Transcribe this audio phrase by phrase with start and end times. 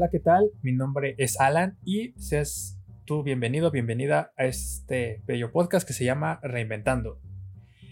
[0.00, 0.50] Hola, ¿qué tal?
[0.62, 6.06] Mi nombre es Alan y seas tú bienvenido, bienvenida a este bello podcast que se
[6.06, 7.20] llama Reinventando.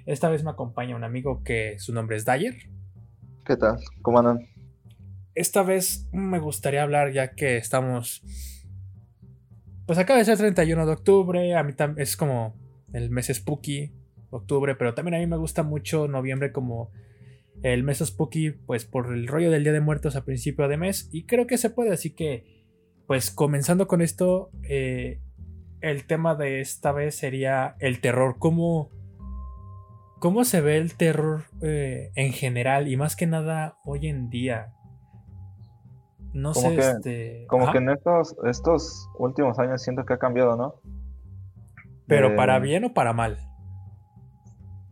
[0.06, 2.54] Esta vez me acompaña un amigo que su nombre es Dyer.
[3.44, 3.76] ¿Qué tal?
[4.00, 4.38] ¿Cómo andan?
[5.34, 8.22] Esta vez me gustaría hablar ya que estamos...
[9.84, 12.56] Pues acaba de ser 31 de octubre, a mí es como
[12.94, 13.92] el mes spooky,
[14.30, 16.90] octubre, pero también a mí me gusta mucho noviembre como
[17.62, 21.08] el mes spooky, pues por el rollo del Día de Muertos a principio de mes.
[21.12, 22.64] Y creo que se puede, así que,
[23.06, 25.20] pues comenzando con esto, eh,
[25.80, 28.36] el tema de esta vez sería el terror.
[28.38, 28.90] ¿Cómo,
[30.20, 34.72] cómo se ve el terror eh, en general y más que nada hoy en día?
[36.32, 37.46] No sé, este...
[37.48, 40.74] Como que en estos, estos últimos años siento que ha cambiado, ¿no?
[42.06, 43.38] ¿Pero para bien o para mal?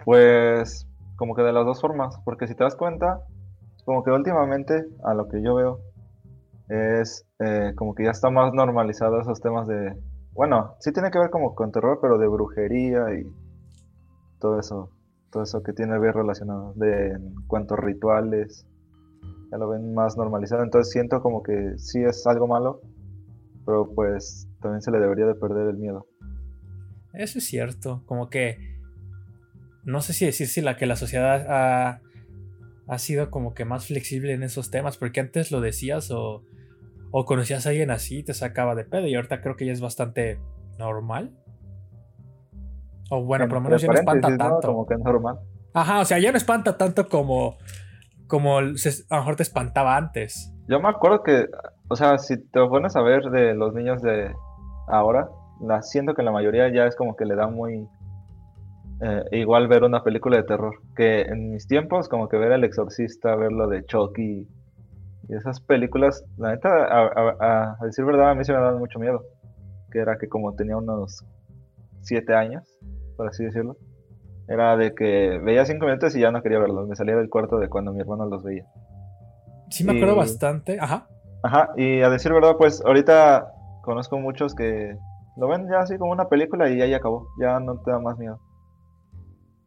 [0.05, 0.86] Pues
[1.17, 3.20] como que de las dos formas, porque si te das cuenta,
[3.84, 5.81] como que últimamente, a lo que yo veo,
[6.69, 9.95] es eh, como que ya está más normalizado esos temas de,
[10.33, 13.25] bueno, sí tiene que ver como con terror, pero de brujería y
[14.41, 14.91] todo eso,
[15.31, 18.67] todo eso que tiene que ver relacionado, de en cuanto a rituales,
[19.51, 22.80] ya lo ven más normalizado, entonces siento como que sí es algo malo,
[23.64, 26.06] pero pues también se le debería de perder el miedo.
[27.12, 28.76] Eso es cierto, como que
[29.87, 32.01] no sé si decir si la que la sociedad ha,
[32.89, 36.42] ha, sido como que más flexible en esos temas, porque antes lo decías o,
[37.12, 39.73] o conocías a alguien así y te sacaba de pedo y ahorita creo que ya
[39.73, 40.41] es bastante
[40.77, 41.33] normal.
[43.11, 44.69] O bueno, por lo menos ya no espanta tanto.
[44.69, 45.39] Como que es normal.
[45.73, 47.57] Ajá, o sea, ya no espanta tanto como,
[48.27, 48.73] como a lo
[49.11, 50.53] mejor te espantaba antes.
[50.67, 51.47] Yo me acuerdo que,
[51.89, 54.34] o sea, si te pones a ver de los niños de
[54.89, 55.29] ahora,
[55.61, 57.87] la, siento que la mayoría ya es como que le da muy
[59.00, 60.75] eh, igual ver una película de terror.
[60.94, 64.48] Que en mis tiempos, como que ver El Exorcista, ver lo de Chucky
[65.29, 69.24] y esas películas, la neta, a, decir verdad, a mí se me daba mucho miedo.
[69.90, 71.24] Que era que como tenía unos
[72.02, 72.64] siete años,
[73.17, 73.77] por así decirlo,
[74.48, 76.89] era de que veía cinco minutos y ya no quería verlos.
[76.89, 78.64] Me salía del cuarto de cuando mi hermano los veía.
[79.70, 81.08] Sí, me acuerdo bastante, ajá.
[81.42, 83.52] Ajá, y a decir verdad, pues ahorita
[83.83, 84.96] conozco muchos que
[85.36, 87.98] lo ven ya así como una película y ya, ya acabó, ya no te da
[87.98, 88.40] más miedo.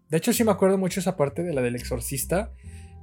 [0.09, 2.51] De hecho, sí me acuerdo mucho esa parte de la del exorcista.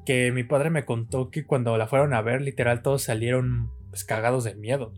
[0.04, 4.04] Que mi padre me contó que cuando la fueron a ver, literal, todos salieron pues,
[4.04, 4.92] cagados de miedo.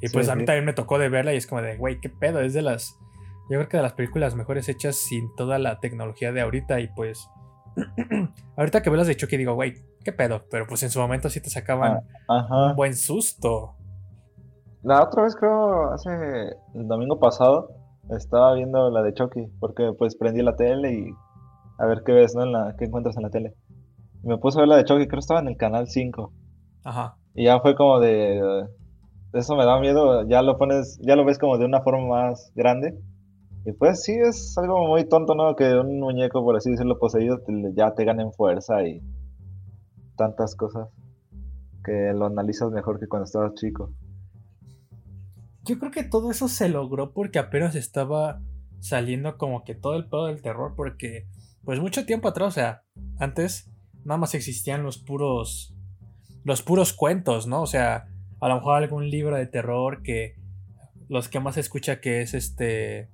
[0.00, 2.08] y pues a mí también me tocó de verla y es como de, güey, qué
[2.08, 2.96] pedo, es de las.
[3.48, 6.88] Yo creo que de las películas mejores hechas sin toda la tecnología de ahorita y
[6.88, 7.28] pues.
[8.56, 11.30] ahorita que veo las de Chucky digo, güey, qué pedo, pero pues en su momento
[11.30, 13.76] sí te sacaban ah, un buen susto.
[14.82, 16.10] La otra vez creo, hace
[16.74, 17.79] el domingo pasado,
[18.16, 21.10] estaba viendo la de Chucky, porque pues prendí la tele y
[21.78, 22.44] a ver qué ves, ¿no?
[22.44, 23.54] En la, ¿Qué encuentras en la tele?
[24.22, 26.32] me puse a ver la de Chucky, creo que estaba en el canal 5.
[26.84, 27.16] Ajá.
[27.34, 28.66] Y ya fue como de...
[29.32, 32.52] Eso me da miedo, ya lo pones, ya lo ves como de una forma más
[32.54, 32.98] grande.
[33.64, 35.54] Y pues sí, es algo muy tonto, ¿no?
[35.54, 37.38] Que un muñeco, por así decirlo, poseído,
[37.74, 39.00] ya te gane en fuerza y
[40.16, 40.88] tantas cosas.
[41.84, 43.90] Que lo analizas mejor que cuando estabas chico
[45.64, 48.40] yo creo que todo eso se logró porque apenas estaba
[48.80, 51.26] saliendo como que todo el pedo del terror, porque
[51.64, 52.82] pues mucho tiempo atrás, o sea,
[53.18, 53.70] antes
[54.04, 55.74] nada más existían los puros,
[56.44, 57.62] los puros cuentos, ¿no?
[57.62, 58.08] O sea,
[58.40, 60.36] a lo mejor algún libro de terror que
[61.08, 63.10] los que más se escucha que es este...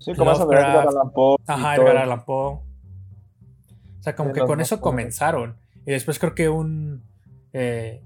[0.00, 1.36] Sí, como eso de Edgar Allan Poe.
[1.46, 2.54] Ajá, Edgar Allan Poe.
[2.54, 5.56] O sea, como que con eso comenzaron.
[5.86, 7.04] Y después creo que un...
[7.52, 8.04] Eh,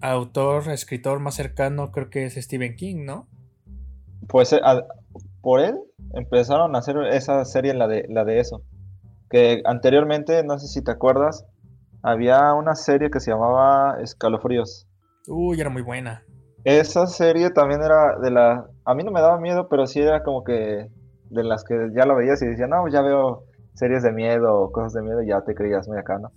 [0.00, 3.28] autor, escritor más cercano creo que es Stephen King, ¿no?
[4.28, 4.60] Pues eh,
[5.40, 5.78] por él
[6.14, 8.62] empezaron a hacer esa serie, la de, la de eso.
[9.30, 11.46] Que anteriormente, no sé si te acuerdas,
[12.02, 14.86] había una serie que se llamaba Escalofríos.
[15.28, 16.22] Uy, era muy buena.
[16.64, 18.66] Esa serie también era de la...
[18.84, 20.88] A mí no me daba miedo, pero sí era como que
[21.30, 23.44] de las que ya lo veías y decías, no, ya veo
[23.74, 26.32] series de miedo o cosas de miedo y ya te creías muy acá, ¿no?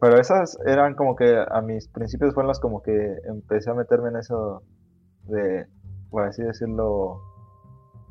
[0.00, 4.10] Pero esas eran como que a mis principios fueron las como que empecé a meterme
[4.10, 4.62] en eso
[5.24, 5.66] de,
[6.10, 7.20] por así decirlo,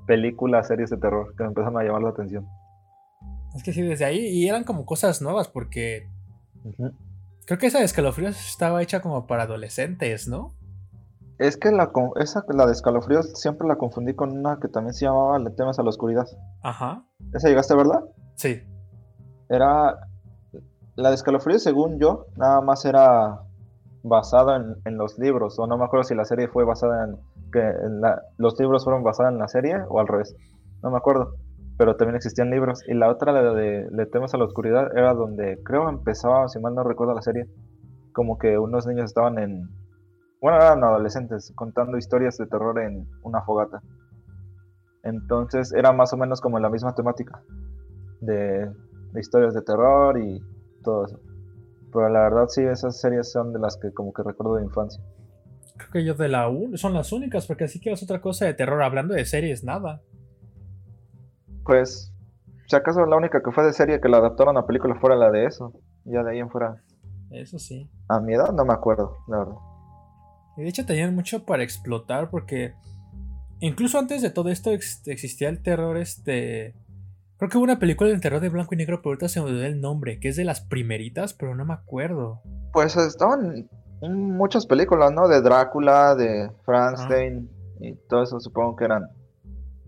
[0.06, 2.46] películas, series de terror, que me empezaron a llamar la atención.
[3.56, 6.10] Es que sí, desde ahí, y eran como cosas nuevas, porque
[7.46, 10.56] creo que esa de escalofríos estaba hecha como para adolescentes, ¿no?
[11.40, 15.06] Es que la, esa, la de escalofríos siempre la confundí con una que también se
[15.06, 16.26] llamaba Le temas a la oscuridad.
[16.64, 17.06] Ajá.
[17.34, 18.04] ¿Esa llegaste a verla?
[18.36, 18.64] Sí.
[19.50, 20.07] Era,
[20.98, 23.42] la de escalofríos, según yo, nada más era
[24.04, 27.18] basada en, los libros, o no me acuerdo si la serie fue basada en
[27.52, 27.62] que
[28.38, 30.36] los libros fueron basados en la serie o al revés,
[30.82, 31.36] no me acuerdo,
[31.78, 32.82] pero también existían libros.
[32.88, 36.60] Y la otra, la de Le temas a la oscuridad, era donde creo empezaba, si
[36.60, 37.46] mal no recuerdo la serie,
[38.12, 39.70] como que unos niños estaban en,
[40.42, 43.82] bueno, eran adolescentes contando historias de terror en una fogata.
[45.04, 47.40] Entonces era más o menos como la misma temática
[48.20, 48.68] de,
[49.14, 50.42] de historias de terror y
[50.88, 51.20] todo eso.
[51.92, 55.04] Pero la verdad sí, esas series son de las que como que recuerdo de infancia.
[55.76, 58.46] Creo que yo de la U son las únicas, porque así que es otra cosa
[58.46, 58.82] de terror.
[58.82, 60.02] Hablando de series, nada.
[61.66, 62.14] Pues,
[62.68, 65.30] si acaso la única que fue de serie que la adaptaron a película fuera la
[65.30, 65.74] de eso.
[66.06, 66.82] Ya de ahí en fuera.
[67.32, 67.90] Eso sí.
[68.08, 69.56] A mi edad no me acuerdo, la verdad.
[70.56, 72.74] Y de hecho tenían mucho para explotar porque
[73.60, 76.74] incluso antes de todo esto existía el terror este...
[77.38, 79.48] Creo que hubo una película de terror de blanco y negro, pero ahorita se me
[79.48, 82.42] olvidó el nombre, que es de las primeritas, pero no me acuerdo.
[82.74, 83.70] Pues estaban
[84.02, 85.28] muchas películas, ¿no?
[85.28, 87.50] De Drácula, de Frankenstein
[87.80, 89.08] y todo eso supongo que eran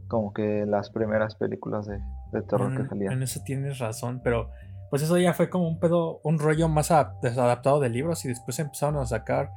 [0.08, 2.00] como que las primeras películas de,
[2.44, 3.14] terror que salían.
[3.14, 4.50] En eso tienes razón, pero
[4.90, 8.58] pues eso ya fue como un pedo, un rollo más adaptado de libros y después
[8.60, 9.52] empezaron a sacar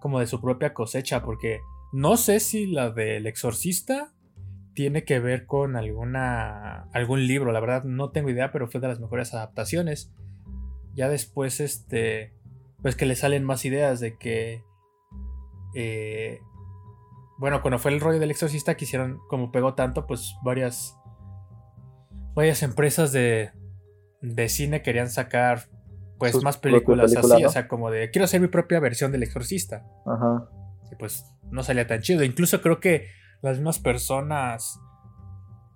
[0.00, 1.60] como de su propia cosecha, porque
[1.92, 4.12] no sé si la del exorcista
[4.74, 8.88] tiene que ver con alguna algún libro, la verdad no tengo idea, pero fue de
[8.88, 10.12] las mejores adaptaciones.
[10.94, 12.34] Ya después este
[12.82, 14.62] pues que le salen más ideas de que
[15.74, 16.40] eh,
[17.38, 20.96] bueno, cuando fue el rollo del exorcista quisieron como pegó tanto, pues varias
[22.34, 23.52] varias empresas de
[24.20, 25.68] de cine querían sacar
[26.18, 29.84] pues más películas así, o sea, como de quiero hacer mi propia versión del exorcista.
[30.06, 30.48] Ajá.
[30.90, 32.22] Y pues no salía tan chido.
[32.22, 33.08] Incluso creo que
[33.42, 34.80] las mismas personas,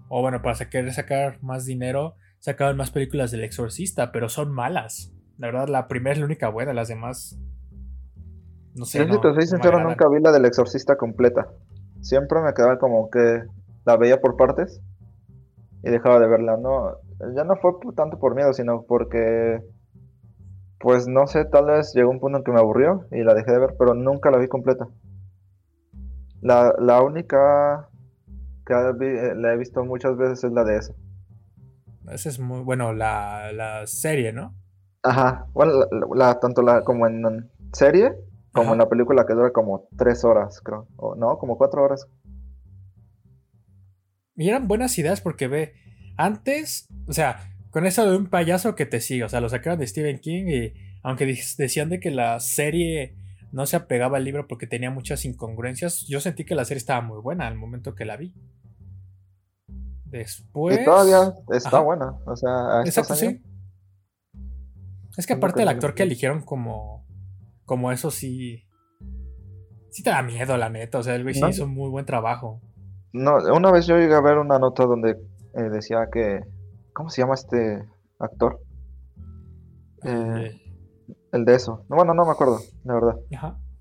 [0.08, 5.12] o bueno, para querer sacar más dinero, sacaban más películas del exorcista, pero son malas.
[5.36, 7.38] La verdad, la primera es la única buena, las demás...
[8.74, 9.04] No sé.
[9.04, 11.48] No, si te soy sincero, nunca vi la del exorcista completa.
[12.00, 13.42] Siempre me quedaba como que
[13.84, 14.80] la veía por partes
[15.82, 16.56] y dejaba de verla.
[16.58, 16.98] No,
[17.34, 19.60] ya no fue tanto por miedo, sino porque,
[20.78, 23.50] pues no sé, tal vez llegó un punto en que me aburrió y la dejé
[23.50, 24.86] de ver, pero nunca la vi completa.
[26.40, 27.88] La, la única
[28.66, 30.94] que eh, la he visto muchas veces es la de esa.
[32.10, 34.54] Esa es muy, bueno, la, la serie, ¿no?
[35.02, 38.12] Ajá, bueno, la, tanto la como en serie
[38.56, 40.88] como en la película que dura como tres horas, creo.
[40.96, 42.08] O, no, como cuatro horas.
[44.34, 45.74] Y eran buenas ideas porque ve,
[46.16, 49.78] antes, o sea, con eso de un payaso que te sigue, o sea, lo sacaron
[49.78, 50.72] de Stephen King y
[51.02, 53.16] aunque decían de que la serie
[53.52, 57.00] no se apegaba al libro porque tenía muchas incongruencias, yo sentí que la serie estaba
[57.00, 58.34] muy buena al momento que la vi.
[60.04, 60.80] Después...
[60.80, 62.82] Y todavía está buena, o sea...
[62.84, 63.42] Exacto, sí.
[65.16, 67.06] Es que aparte el actor que eligieron como...
[67.64, 68.62] Como eso sí...
[69.90, 72.04] Sí te da miedo, la neta, o sea, el güey sí hizo un muy buen
[72.04, 72.60] trabajo.
[73.12, 75.12] No, una vez yo llegué a ver una nota donde
[75.54, 76.40] eh, decía que.
[76.92, 77.82] ¿Cómo se llama este
[78.18, 78.60] actor?
[80.04, 80.60] Eh,
[81.32, 81.84] el de eso.
[81.88, 83.16] No, bueno, no me acuerdo, la verdad.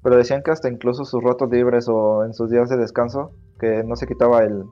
[0.04, 3.84] Pero decían que hasta incluso sus ratos libres o en sus días de descanso, que
[3.84, 4.64] no se quitaba el,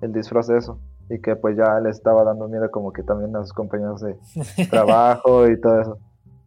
[0.00, 0.80] el disfraz de eso.
[1.10, 4.16] Y que pues ya le estaba dando miedo como que también a sus compañeros de
[4.70, 5.98] trabajo y todo eso.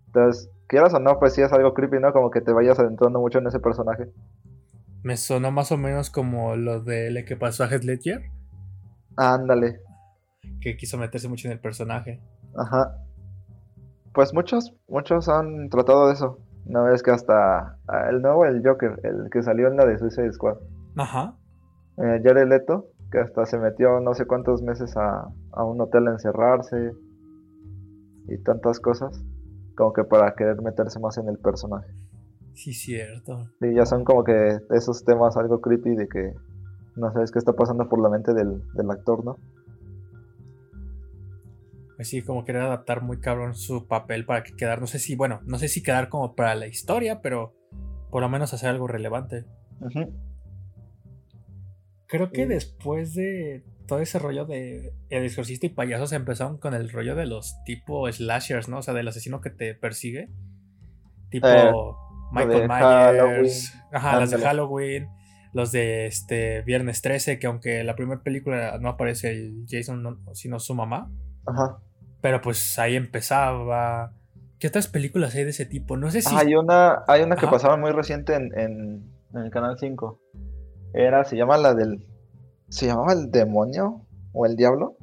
[0.08, 2.14] Entonces, quieras o no, pues sí es algo creepy, ¿no?
[2.14, 4.06] Como que te vayas adentrando mucho en ese personaje.
[5.04, 8.22] Me sonó más o menos como lo de le que pasó a Heath Ledger.
[9.18, 9.80] Ándale.
[10.60, 12.22] Que quiso meterse mucho en el personaje.
[12.56, 12.98] Ajá.
[14.14, 16.40] Pues muchos, muchos han tratado de eso.
[16.66, 19.98] Una vez que hasta ah, el nuevo, el Joker, el que salió en la de
[19.98, 20.58] Suicide Squad.
[20.98, 21.36] Ajá.
[21.98, 26.08] Eh, Jared Leto, que hasta se metió no sé cuántos meses a, a un hotel
[26.08, 26.92] a encerrarse
[28.28, 29.24] y tantas cosas,
[29.76, 31.92] como que para querer meterse más en el personaje.
[32.54, 33.48] Sí, cierto.
[33.60, 36.34] Sí, ya son como que esos temas algo creepy de que
[36.96, 39.38] no sabes qué está pasando por la mente del, actor, ¿no?
[42.02, 45.14] Pues sí, como querer adaptar muy cabrón su papel para que quedar, no sé si,
[45.14, 47.54] bueno, no sé si quedar como para la historia, pero
[48.10, 49.46] por lo menos hacer algo relevante.
[52.08, 56.90] Creo que después de todo ese rollo de el exorcista y payasos empezaron con el
[56.90, 58.80] rollo de los tipo slashers, ¿no?
[58.80, 60.32] O sea, del asesino que te persigue.
[61.30, 61.72] Tipo eh,
[62.32, 63.76] Michael Myers.
[63.92, 65.08] Ajá, las de Halloween
[65.54, 70.60] los de este Viernes 13, que aunque la primera película no aparece el Jason, sino
[70.60, 71.12] su mamá.
[71.46, 71.80] Ajá.
[72.22, 74.14] Pero pues ahí empezaba.
[74.60, 75.98] ¿Qué otras películas hay de ese tipo?
[75.98, 76.36] No sé si.
[76.36, 80.20] Hay una, hay una que pasaba muy reciente en, en, el canal 5.
[80.94, 82.08] Era, se llama la del.
[82.70, 84.06] ¿Se llamaba el demonio?
[84.34, 84.96] ¿O el diablo?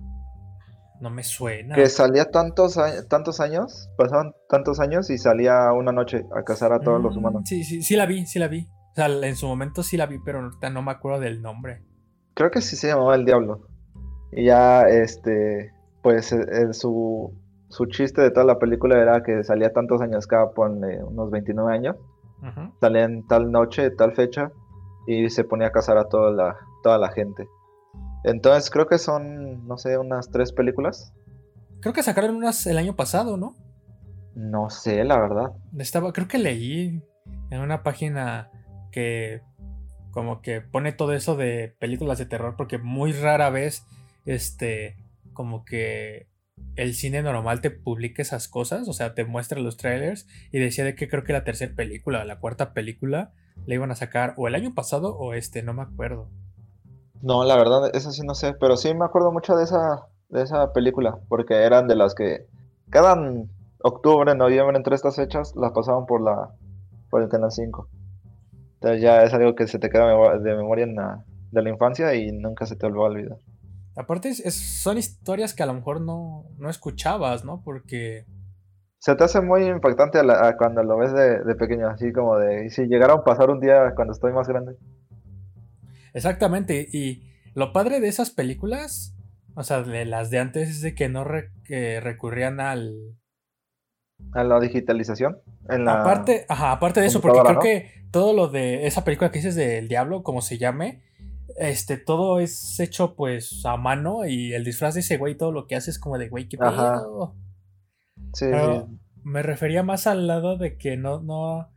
[1.01, 1.75] No me suena.
[1.75, 6.81] Que salía tantos, tantos años, pasaban tantos años y salía una noche a cazar a
[6.81, 7.43] todos los mm, humanos.
[7.45, 8.69] Sí, sí, sí la vi, sí la vi.
[8.93, 11.83] O sea, en su momento sí la vi, pero no me acuerdo del nombre.
[12.35, 13.69] Creo que sí se llamaba El Diablo.
[14.33, 15.73] Y ya, este,
[16.09, 17.35] pues, en su,
[17.69, 21.71] su chiste de toda la película era que salía tantos años cada, ponle unos 29
[21.71, 21.97] años,
[22.81, 24.51] salía en tal noche, tal fecha,
[25.07, 27.47] y se ponía a casar a toda la, toda la gente.
[28.25, 31.13] Entonces creo que son, no sé, unas tres películas.
[31.81, 33.55] Creo que sacaron unas el año pasado, ¿no?
[34.35, 35.53] No sé, la verdad.
[35.77, 37.03] Estaba, creo que leí
[37.51, 38.51] en una página
[38.93, 39.43] que
[40.11, 43.85] como que pone todo eso de películas de terror porque muy rara vez
[44.25, 44.97] este
[45.39, 46.27] como que
[46.75, 50.83] el cine normal te publica esas cosas, o sea, te muestra los trailers y decía
[50.83, 53.31] de que creo que la tercera película, la cuarta película
[53.65, 56.29] la iban a sacar o el año pasado o este, no me acuerdo.
[57.23, 60.43] No, la verdad, eso sí no sé, pero sí me acuerdo mucho de esa de
[60.43, 62.49] esa película porque eran de las que
[62.91, 63.17] cada
[63.85, 66.51] octubre, noviembre entre estas fechas las pasaban por la
[67.11, 67.89] por el canal 5.
[68.75, 70.85] Entonces ya es algo que se te queda de memoria
[71.53, 73.39] de la infancia y nunca se te va a olvidar.
[73.99, 77.63] Aparte, son historias que a lo mejor no, escuchabas, ¿no?
[77.65, 78.27] Porque...
[78.99, 80.21] Se te hace muy impactante
[80.57, 83.93] cuando lo ves de, pequeño, así como de, ¿y si llegara a pasar un día
[83.97, 84.77] cuando estoy más grande?
[86.15, 87.25] Exactamente, y
[87.55, 89.17] lo padre de esas películas,
[89.57, 93.17] o sea, de las de antes, es de que no recurrían al...
[94.33, 95.39] A la digitalización.
[95.69, 99.57] aparte, ajá, aparte de eso, porque creo que todo lo de esa película que dices
[99.57, 101.03] del diablo, como se llame,
[101.59, 105.67] este, todo es hecho pues a mano y el disfraz de ese güey, todo lo
[105.67, 107.37] que hace es como de, güey, qué pedo.
[108.35, 108.47] Sí,
[109.23, 111.71] Me refería más al lado de que no, no,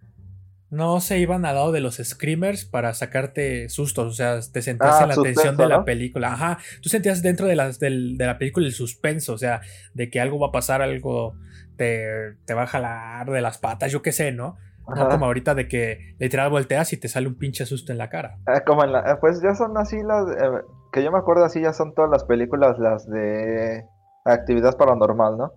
[0.70, 4.96] no se iban al lado de los screamers para sacarte sustos, o sea, te sentías
[5.00, 8.38] ah, en la tensión de la película, ajá, tú sentías dentro de, las, de la
[8.38, 9.62] película el suspenso, o sea,
[9.94, 11.36] de que algo va a pasar, algo
[11.76, 12.06] te,
[12.46, 14.58] te va a jalar de las patas, yo qué sé, ¿no?
[14.96, 18.10] No como ahorita de que literal volteas y te sale un pinche susto en la
[18.10, 18.38] cara.
[18.48, 21.46] Eh, como en la, eh, pues ya son así las, eh, que yo me acuerdo
[21.46, 23.86] así ya son todas las películas las de
[24.26, 25.52] actividad paranormal, ¿no?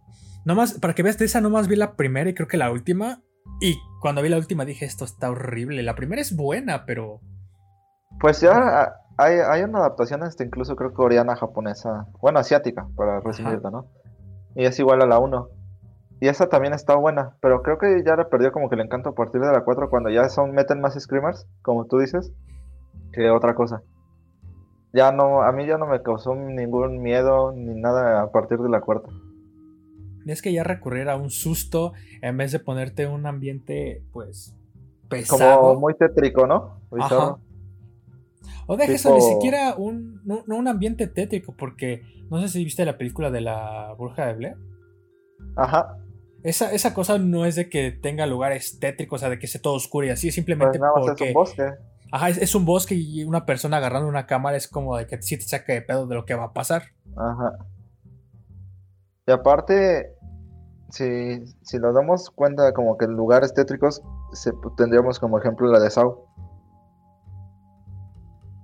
[0.44, 3.22] Nomás, para que veas de esa nomás vi la primera y creo que la última.
[3.60, 5.82] Y cuando vi la última dije, esto está horrible.
[5.82, 7.20] La primera es buena, pero...
[8.20, 13.70] Pues ya hay, hay una adaptación, este, incluso creo coreana, japonesa, bueno, asiática, para resumirlo,
[13.70, 13.86] ¿no?
[14.54, 15.48] Y es igual a la 1.
[16.24, 19.10] Y esa también está buena, pero creo que ya le perdió como que el encanto
[19.10, 22.32] a partir de la 4 cuando ya son meten más screamers, como tú dices,
[23.12, 23.82] que otra cosa.
[24.94, 28.70] Ya no, a mí ya no me causó ningún miedo ni nada a partir de
[28.70, 29.10] la cuarta.
[30.24, 34.56] Es que ya recurrir a un susto en vez de ponerte un ambiente, pues,
[35.10, 35.60] pesado.
[35.60, 36.80] Como muy tétrico, ¿no?
[38.66, 42.00] O deja eso, ni siquiera un, no, un ambiente tétrico, porque
[42.30, 44.56] no sé si viste la película de la bruja de Blair.
[45.56, 45.98] Ajá.
[46.44, 49.72] Esa, cosa no es de que tenga lugares tétricos, o sea, de que esté todo
[49.74, 51.24] oscuro y así, es simplemente pues porque...
[51.24, 51.72] Es un bosque.
[52.12, 55.38] Ajá, es, un bosque y una persona agarrando una cámara es como de que sí
[55.38, 56.82] te saque de pedo de lo que va a pasar.
[57.16, 57.56] Ajá.
[59.26, 60.14] Y aparte,
[60.90, 64.02] si, si nos damos cuenta como que en lugares tétricos,
[64.76, 66.26] tendríamos como ejemplo la de Sao.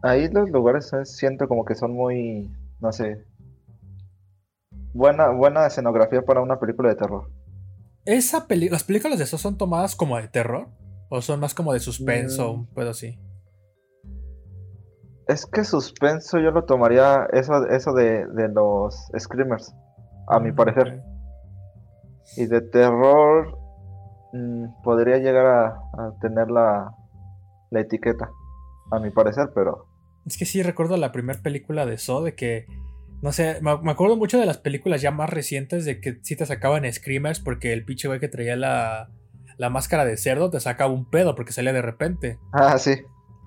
[0.03, 3.25] Ahí los lugares siento como que son muy, no sé,
[4.93, 7.40] buena, buena escenografía para una película de terror.
[8.05, 10.69] Esa ¿Las películas de eso son tomadas como de terror?
[11.09, 12.55] ¿O son más como de suspenso?
[12.55, 12.69] Mm.
[12.75, 13.19] Un así.
[15.27, 19.73] Es que suspenso yo lo tomaría eso, eso de, los screamers,
[20.29, 21.03] a mi mm, parecer.
[22.37, 23.57] Y de terror
[24.33, 26.93] mm, podría llegar a, tener la,
[27.71, 28.29] la, etiqueta,
[28.91, 29.87] a mi parecer, pero...
[30.27, 32.67] Es que sí recuerdo la primera película de eso, de que
[33.23, 36.47] no sé, me, acuerdo mucho de las películas ya más recientes de que si te
[36.47, 39.11] sacaban screamers porque el pinche güey que traía la,
[39.59, 42.39] la máscara de cerdo te sacaba un pedo porque salía de repente.
[42.53, 43.03] Ah, sí.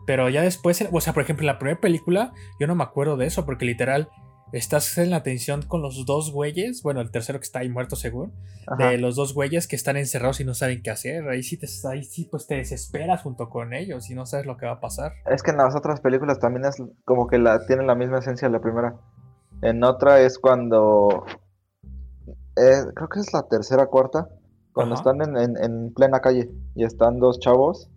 [0.05, 3.17] Pero ya después, o sea, por ejemplo, en la primera película, yo no me acuerdo
[3.17, 4.09] de eso porque literal
[4.51, 7.95] estás en la tensión con los dos güeyes, bueno, el tercero que está ahí muerto
[7.95, 8.33] según,
[8.77, 11.27] de los dos güeyes que están encerrados y no saben qué hacer.
[11.27, 14.57] Ahí sí, te, ahí sí pues te desesperas junto con ellos y no sabes lo
[14.57, 15.13] que va a pasar.
[15.25, 18.47] Es que en las otras películas también es como que la, tienen la misma esencia
[18.47, 18.95] de la primera.
[19.63, 21.25] En otra es cuando.
[22.55, 24.27] Eh, creo que es la tercera cuarta.
[24.73, 27.91] Cuando están en, plena calle y están dos chavos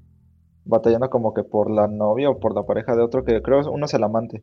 [0.66, 3.87] batallando como que por la novia o por la pareja de otro, que creo uno
[3.87, 4.42] es el amante.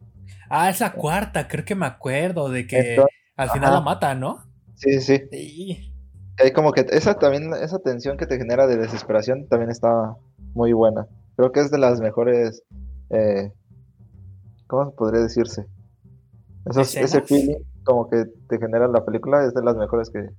[0.49, 2.97] Ah, es la cuarta, creo que me acuerdo de que
[3.35, 4.39] al final la mata, ¿no?
[4.75, 5.21] Sí, sí.
[5.31, 5.93] sí.
[6.39, 10.15] Hay como que esa también, esa tensión que te genera de desesperación también está
[10.53, 11.07] muy buena.
[11.35, 12.63] Creo que es de las mejores,
[13.11, 13.51] eh,
[14.67, 15.67] ¿cómo podría decirse?
[16.65, 20.29] Ese feeling como que te genera la película es de las mejores que,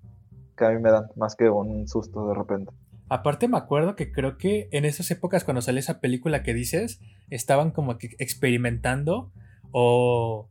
[0.65, 2.73] a mí me dan, más que un susto de repente.
[3.09, 7.01] Aparte me acuerdo que creo que en esas épocas cuando sale esa película que dices,
[7.29, 9.31] estaban como que experimentando
[9.73, 10.49] o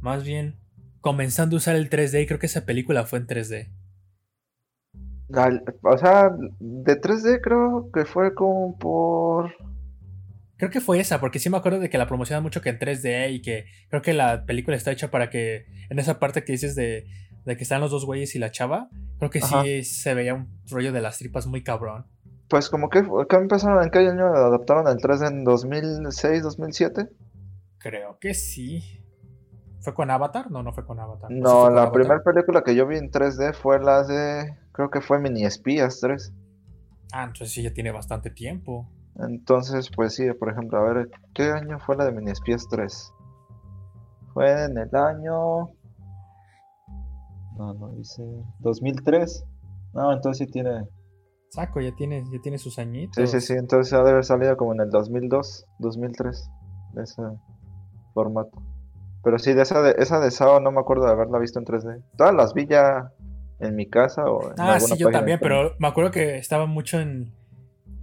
[0.00, 0.58] más bien
[1.00, 3.70] comenzando a usar el 3D y creo que esa película fue en 3D.
[5.82, 9.52] o sea, de 3D creo que fue como por...
[10.56, 12.78] Creo que fue esa, porque sí me acuerdo de que la promocionan mucho que en
[12.78, 16.52] 3D y que creo que la película está hecha para que en esa parte que
[16.52, 17.06] dices de,
[17.44, 20.92] que están los dos güeyes y la chava, creo que sí se veía un rollo
[20.92, 22.06] de las tripas muy cabrón.
[22.48, 23.82] Pues como que, ¿qué empezaron?
[23.82, 25.28] ¿En qué año adaptaron el 3D?
[25.28, 27.08] ¿En 2006, 2007?
[27.78, 29.02] Creo que sí.
[29.80, 30.50] ¿Fue con Avatar?
[30.50, 31.30] No, no fue con Avatar.
[31.30, 35.20] No, la primera película que yo vi en 3D fue la de, creo que fue
[35.20, 36.32] Mini Espías 3.
[37.12, 38.88] Ah, entonces sí, ya tiene bastante tiempo.
[39.18, 43.12] Entonces, pues sí, por ejemplo, a ver, ¿qué año fue la de Mini Espías 3?
[44.34, 45.70] Fue en el año...
[47.56, 48.22] No, no dice...
[48.60, 49.44] 2003.
[49.94, 50.86] No, entonces sí tiene...
[51.48, 53.14] Saco, ya tiene, ya tiene sus añitos.
[53.16, 56.50] Sí, sí, sí, entonces ha de haber salido como en el 2002, 2003,
[56.92, 57.22] de ese
[58.12, 58.62] formato.
[59.22, 61.64] Pero sí, de esa de, esa de Sao no me acuerdo de haberla visto en
[61.64, 62.02] 3D.
[62.16, 63.12] Todas las vi ya
[63.60, 67.00] en mi casa o en Ah, sí, yo también, pero me acuerdo que estaba mucho
[67.00, 67.32] en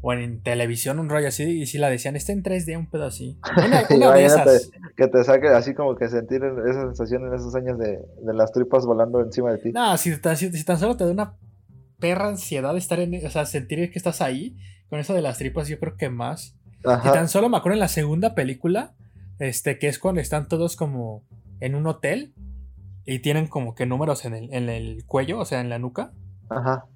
[0.06, 3.06] o en televisión, un rollo así, y si la decían, está en 3D, un pedo
[3.06, 3.40] así.
[3.96, 4.70] Una, de esas.
[4.98, 8.00] Que te saque así como que sentir esa sensación en esos años de,
[8.34, 9.72] las tripas volando encima de ti.
[9.72, 11.38] No, si, si, tan solo te da una
[12.00, 14.58] perra ansiedad de estar en, o sea, sentir que estás ahí,
[14.90, 16.58] con eso de las tripas, yo creo que más.
[16.82, 18.96] Y tan solo me acuerdo en la segunda película,
[19.40, 21.24] este, que es cuando están todos como
[21.62, 22.34] en un hotel
[23.06, 26.12] y tienen como que números en el, en el cuello, o sea, en la nuca.
[26.50, 26.88] Ajá.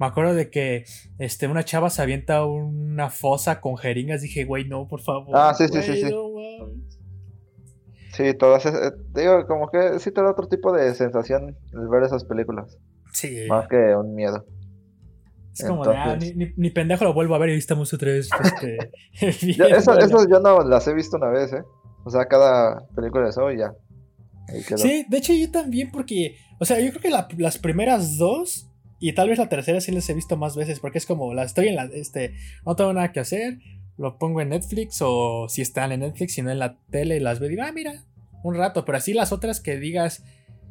[0.00, 0.84] Me acuerdo de que
[1.18, 4.22] este, una chava se avienta una fosa con jeringas.
[4.22, 5.28] Dije, güey, no, por favor.
[5.34, 6.10] Ah, sí, sí, sí, sí.
[8.14, 12.02] sí, todas esas, digo, como que sí te da otro tipo de sensación el ver
[12.04, 12.78] esas películas.
[13.12, 13.46] Sí.
[13.46, 14.46] Más que un miedo.
[15.52, 16.16] Es como de, ah,
[16.56, 18.30] ni, pendejo lo vuelvo a ver y estamos otra vez.
[19.20, 21.62] Este, eso, yo no las he visto una vez, ¿eh?
[22.04, 23.74] O sea, cada película de eso ya.
[24.76, 28.69] Sí, de hecho yo también porque, o sea, yo creo que las primeras dos
[29.00, 31.42] y tal vez la tercera sí las he visto más veces porque es como, la
[31.42, 32.34] estoy en la, este,
[32.66, 33.58] no tengo nada que hacer,
[33.96, 37.20] lo pongo en Netflix o si están en Netflix, si no en la tele y
[37.20, 38.04] las veo y digo, ah, mira,
[38.44, 40.22] un rato, pero así las otras que digas,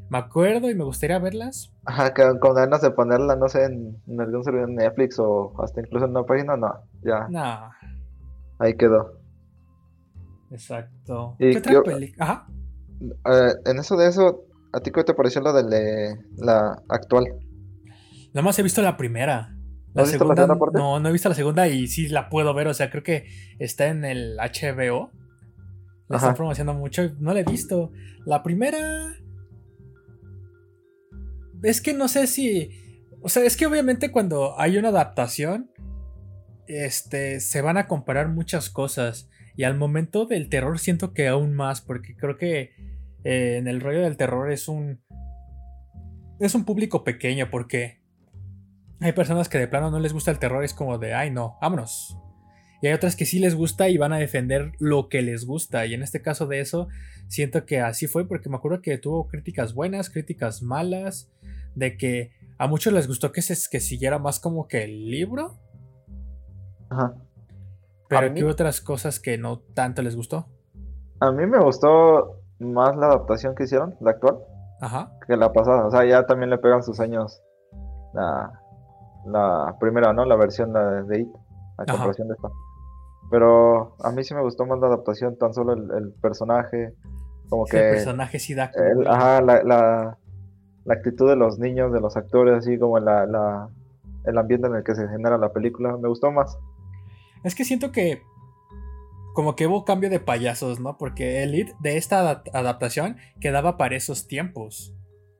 [0.10, 1.72] me acuerdo y me gustaría verlas.
[1.86, 6.06] Ajá, con ganas de ponerla, no sé, en, algún servidor de Netflix o hasta incluso
[6.06, 7.28] en una página, no, ya.
[7.30, 7.72] No.
[8.60, 9.20] Ahí quedó.
[10.52, 11.36] Exacto.
[11.40, 12.26] ¿Qué otra película?
[12.26, 12.48] Ajá.
[13.02, 17.26] Eh, en eso de eso, ¿a ti qué te pareció lo de la actual?
[18.34, 19.56] Nada más he visto la primera.
[19.94, 22.68] La segunda, no, no he visto la segunda y sí la puedo ver.
[22.68, 25.12] O sea, creo que está en el HBO.
[26.08, 27.12] La están promocionando mucho.
[27.20, 27.92] No la he visto.
[28.26, 29.16] La primera.
[31.64, 32.72] Es que no sé si.
[33.22, 35.72] O sea, es que obviamente cuando hay una adaptación.
[36.68, 37.40] Este.
[37.40, 39.30] Se van a comparar muchas cosas.
[39.56, 41.82] Y al momento del terror siento que aún más.
[41.82, 42.74] Porque creo que.
[43.24, 45.02] Eh, en el rollo del terror es un.
[46.40, 47.50] Es un público pequeño.
[47.50, 47.99] Porque
[49.02, 51.58] hay personas que de plano no les gusta el terror, es como de, ay no,
[51.62, 52.18] vámonos.
[52.82, 55.86] Y hay otras que sí les gusta y van a defender lo que les gusta.
[55.86, 56.88] Y en este caso de eso,
[57.28, 61.30] siento que así fue porque me acuerdo que tuvo críticas buenas, críticas malas,
[61.76, 65.58] de que a muchos les gustó que, se, que siguiera más como que el libro.
[66.90, 67.16] Ajá.
[68.08, 70.48] Pero aquí otras cosas que no tanto les gustó.
[71.20, 74.40] A mí me gustó más la adaptación que hicieron, la actual,
[74.82, 75.12] Ajá.
[75.28, 75.86] que la pasada.
[75.86, 77.42] O sea, ya también le pegan sus años
[79.26, 80.26] la primera, ¿no?
[80.26, 81.28] La versión de It,
[81.78, 82.50] a comparación de esta.
[83.30, 86.94] Pero a mí sí me gustó más la adaptación, tan solo el, personaje,
[87.48, 87.78] como que...
[87.78, 88.72] El personaje sí da...
[89.08, 90.18] ajá, la, la,
[90.92, 93.70] actitud de los niños, de los actores, así como la, la,
[94.26, 96.58] el ambiente en el que se genera la película, me gustó más.
[97.44, 98.24] Es que siento que
[99.34, 100.98] como que hubo cambio de payasos, ¿no?
[100.98, 104.94] Porque el It de esta adaptación quedaba para esos tiempos.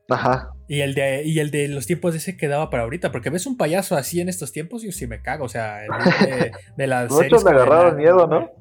[0.10, 0.52] Ajá.
[0.68, 3.58] Y el de, y el de los tiempos ese quedaba para ahorita, porque ves un
[3.58, 7.46] payaso así en estos tiempos, yo sí me cago, o sea, de, de las Muchos
[7.46, 8.52] agarraron miedo, ¿no?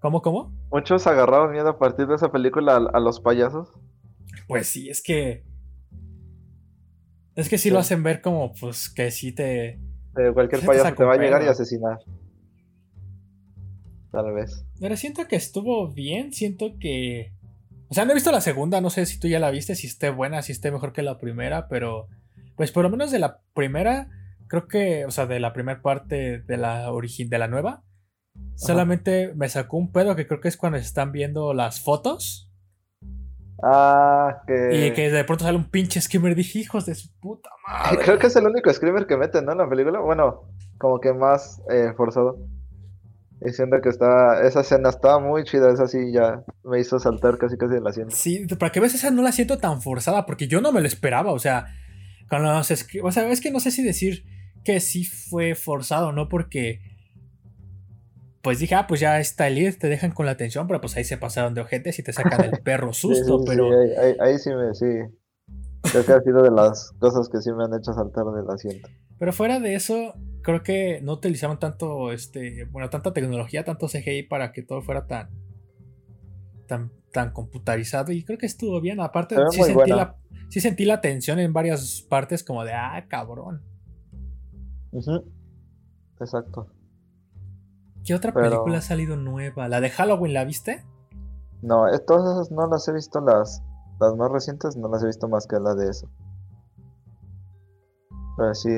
[0.00, 0.52] ¿Cómo, cómo?
[0.70, 3.68] Muchos agarraron miedo a partir de esa película a, los payasos.
[4.46, 5.44] Pues sí, es que...
[7.34, 9.80] Es que sí, lo hacen ver como, pues, que sí te...
[10.34, 11.98] cualquier payaso te va a llegar y asesinar.
[14.10, 14.64] Tal vez.
[14.80, 17.32] Pero siento que estuvo bien, siento que
[17.90, 19.88] o sea, no he visto la segunda, no sé si tú ya la viste, si
[19.88, 22.06] esté buena, si esté mejor que la primera, pero
[22.54, 24.06] pues por lo menos de la primera,
[24.46, 27.82] creo que, o sea, de la primera parte de la origen de la nueva,
[28.54, 32.48] solamente me sacó un pedo que creo que es cuando están viendo las fotos.
[33.60, 34.86] Ah, que.
[34.86, 36.36] Y que de pronto sale un pinche screamer.
[36.36, 37.98] Dije, hijos de su puta madre.
[38.04, 39.52] Creo que es el único screamer que meten, ¿no?
[39.52, 39.98] En la película.
[39.98, 40.48] Bueno,
[40.78, 42.38] como que más eh, forzado.
[43.40, 47.56] Diciendo que está, esa escena estaba muy chida, esa sí ya me hizo saltar casi
[47.56, 48.14] casi de la asiento.
[48.14, 50.86] Sí, para que veas esa no la siento tan forzada, porque yo no me lo
[50.86, 51.66] esperaba, o sea,
[52.28, 54.24] cuando se o sea, es que no sé si decir
[54.62, 56.28] que sí fue forzado, ¿no?
[56.28, 56.80] Porque
[58.42, 61.04] pues dije, ah, pues ya está el te dejan con la atención, pero pues ahí
[61.04, 63.70] se pasaron de ojetes y te sacan el perro susto, pero...
[64.20, 64.86] ahí, sí me, sí.
[65.82, 68.88] Creo que ha sido de las cosas que sí me han hecho saltar del asiento.
[69.20, 74.22] Pero fuera de eso, creo que no utilizaban tanto, este, bueno, tanta tecnología, tanto CGI
[74.22, 75.28] para que todo fuera tan,
[76.66, 78.98] tan, tan computarizado y creo que estuvo bien.
[78.98, 80.16] Aparte, sí sentí, la,
[80.48, 83.62] sí sentí, la, tensión en varias partes como de, ah, cabrón.
[86.18, 86.68] Exacto.
[88.02, 89.68] ¿Qué otra película ha salido nueva?
[89.68, 90.82] ¿La de Halloween la viste?
[91.60, 93.62] No, todas esas no las he visto, las,
[94.00, 96.10] las más recientes no las he visto más que la de eso.
[98.38, 98.70] Pero sí,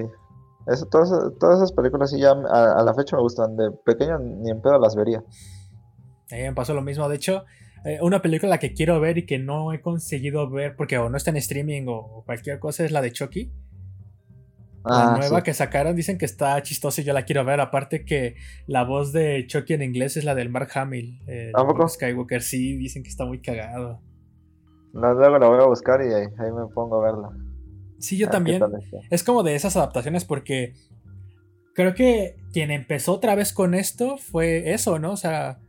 [0.66, 3.56] eso, todas, todas esas películas sí ya a, la fecha me gustan.
[3.56, 5.18] De pequeño ni en pedo las vería.
[6.30, 7.08] A mí me pasó lo mismo.
[7.08, 7.44] De hecho,
[7.84, 11.16] eh, una película que quiero ver y que no he conseguido ver porque o no
[11.16, 13.52] está en streaming o cualquier cosa es la de Chucky
[14.84, 17.60] la ah, nueva que sacaron dicen que está chistosa y yo la quiero ver.
[17.60, 18.34] Aparte que
[18.66, 21.20] la voz de Chucky en inglés es la del Mark Hamill.
[21.28, 21.52] Eh,
[21.88, 24.00] Skywalker, sí, dicen que está muy cagado.
[24.92, 27.28] luego la voy a buscar y ahí, me pongo a verla.
[28.02, 28.60] Sí, yo también.
[29.10, 30.74] Es como de esas adaptaciones porque
[31.72, 35.12] creo que quien empezó otra vez con esto fue eso, ¿no?
[35.12, 35.60] O sea,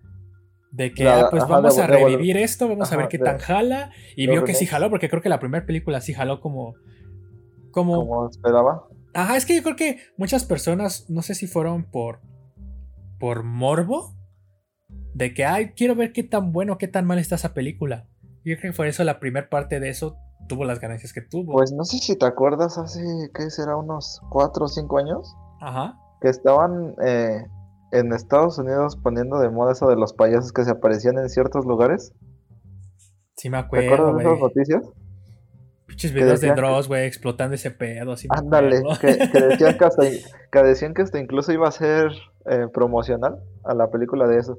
[0.72, 3.92] de que ah, pues vamos a revivir esto, vamos a ver qué tan jala.
[4.16, 6.74] Y vio que sí jaló, porque creo que la primera película sí jaló como.
[7.70, 8.88] Como, como esperaba.
[9.14, 12.20] Ajá, es que yo creo que muchas personas, no sé si fueron por.
[13.20, 14.16] por morbo.
[15.14, 18.08] De que, ay, quiero ver qué tan bueno, qué tan mal está esa película.
[18.44, 20.18] Yo creo que por eso la primera parte de eso
[20.48, 21.54] tuvo las ganancias que tuvo.
[21.54, 23.02] Pues no sé si te acuerdas hace,
[23.34, 23.76] ¿qué será?
[23.76, 25.36] Unos 4 o 5 años.
[25.62, 25.98] Ajá.
[26.22, 27.44] Que estaban eh,
[27.92, 31.66] en Estados Unidos poniendo de moda eso de los payasos que se aparecían en ciertos
[31.66, 32.14] lugares.
[33.36, 33.88] Sí, me acuerdo.
[33.88, 34.84] ¿Te acuerdas de esas noticias?
[35.86, 38.14] Pinches videos de Dross, güey, explotando ese pedo.
[38.14, 40.04] Así ándale, que, decían que, hasta,
[40.52, 42.12] que decían que hasta incluso iba a ser
[42.50, 44.58] eh, promocional a la película de eso.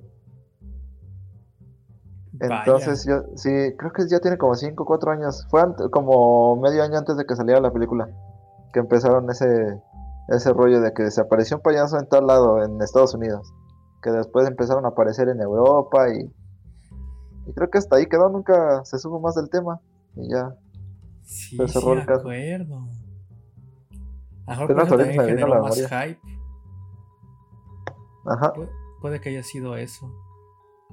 [2.40, 5.46] Entonces, yo sí, creo que ya tiene como 5 o 4 años.
[5.50, 8.08] Fue como medio año antes de que saliera la película.
[8.72, 9.46] Que empezaron ese,
[10.28, 13.52] ese rollo de que desapareció un payaso en tal lado, en Estados Unidos.
[14.02, 16.32] Que después empezaron a aparecer en Europa y.
[17.46, 19.80] Y creo que hasta ahí quedó, nunca se supo más del tema.
[20.16, 20.54] Y ya
[21.24, 21.64] Sí, sí me
[22.02, 22.88] acuerdo.
[24.46, 26.20] A lo mejor también generó más hype.
[28.26, 28.52] Ajá.
[29.00, 30.10] puede que haya sido eso.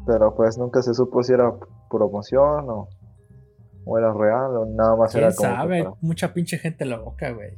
[0.06, 1.54] Pero pues nunca se supo si era
[1.90, 2.88] promoción o,
[3.86, 5.50] o era real o nada más era como.
[5.50, 5.88] sabe?
[6.02, 7.58] Mucha pinche gente loca, güey.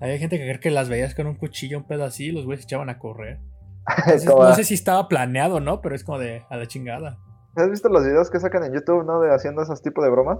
[0.00, 2.46] Hay gente que cree que las veías con un cuchillo, un pedo así, y los
[2.46, 3.40] güeyes se echaban a correr.
[4.26, 5.82] no sé si estaba planeado, ¿no?
[5.82, 7.18] Pero es como de a la chingada.
[7.56, 9.20] ¿Has visto los videos que sacan en YouTube, no?
[9.20, 10.38] De haciendo esos tipos de bromas.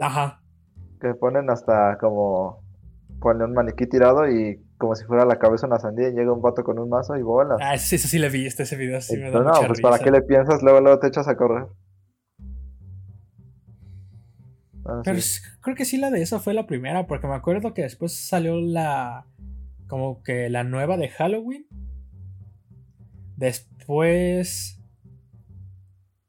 [0.00, 0.40] Ajá.
[1.00, 2.62] Que ponen hasta como.
[3.20, 6.42] Ponen un maniquí tirado y como si fuera la cabeza una sandía y llega un
[6.42, 7.56] vato con un mazo y bola.
[7.60, 9.98] Ah, sí, eso sí le vi, este ese video sí me da No, pues para
[9.98, 11.66] qué le piensas, luego, luego te echas a correr.
[14.86, 15.18] Ah, Pero
[15.62, 18.60] creo que sí la de esa fue la primera, porque me acuerdo que después salió
[18.60, 19.26] la.
[19.88, 21.66] como que la nueva de Halloween.
[23.36, 24.80] Después.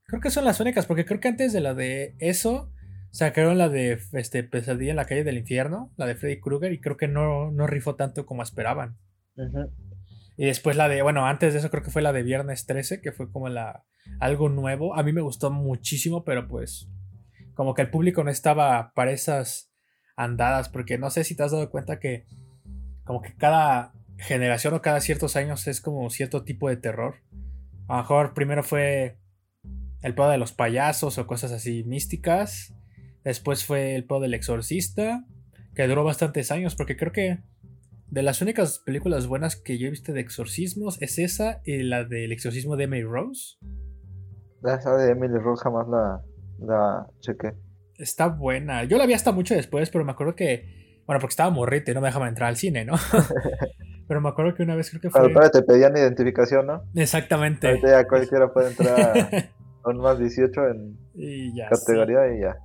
[0.06, 2.72] Creo que son las únicas, porque creo que antes de la de eso
[3.16, 6.82] Sacaron la de este, Pesadilla en la calle del infierno, la de Freddy Krueger, y
[6.82, 8.98] creo que no, no rifó tanto como esperaban.
[10.36, 13.00] Y después la de, bueno, antes de eso creo que fue la de Viernes 13,
[13.00, 13.86] que fue como la
[14.20, 14.98] algo nuevo.
[14.98, 16.90] A mí me gustó muchísimo, pero pues
[17.54, 19.72] como que el público no estaba para esas
[20.18, 22.26] andadas, porque no sé si te has dado cuenta que
[23.06, 27.22] como que cada generación o cada ciertos años es como cierto tipo de terror.
[27.88, 29.20] A lo mejor primero fue
[30.02, 32.76] el pedo de los payasos o cosas así místicas.
[33.26, 35.26] Después fue el pedo del exorcista,
[35.74, 37.40] que duró bastantes años, porque creo que
[38.08, 42.04] de las únicas películas buenas que yo he visto de exorcismos es esa y la
[42.04, 43.58] del exorcismo de Emily Rose.
[44.64, 46.22] Esa de Emily Rose jamás la,
[46.60, 47.54] la chequé.
[47.98, 48.84] Está buena.
[48.84, 51.02] Yo la vi hasta mucho después, pero me acuerdo que.
[51.08, 52.94] Bueno, porque estaba morrito y no me dejaban entrar al cine, ¿no?
[54.08, 55.34] pero me acuerdo que una vez creo que fue.
[55.34, 56.84] Pero te pedían identificación, ¿no?
[56.96, 57.68] Exactamente.
[57.68, 59.30] Ahorita ya cualquiera puede entrar
[59.84, 60.98] a un más 18 en
[61.70, 62.56] categoría y ya.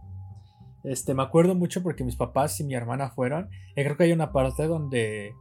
[0.82, 3.50] Este, me acuerdo mucho porque mis papás y mi hermana fueron.
[3.76, 5.34] Y creo que hay una parte donde.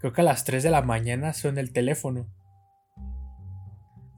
[0.00, 2.26] Creo que a las 3 de la mañana suena el teléfono.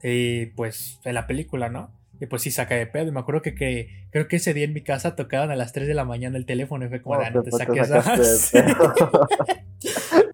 [0.03, 1.95] Y pues, en la película, ¿no?
[2.19, 3.07] Y pues sí, saca de pedo.
[3.07, 5.71] Y me acuerdo que, que, creo que ese día en mi casa tocaban a las
[5.71, 6.85] 3 de la mañana el teléfono.
[6.85, 8.51] Y fue como, de, no te saques